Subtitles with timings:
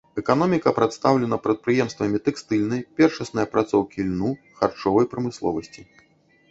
[0.19, 4.31] Эканоміка прадстаўлена прадпрыемствамі тэкстыльнай, першаснай апрацоўкі льну,
[4.63, 5.81] харчовай прамысловасці.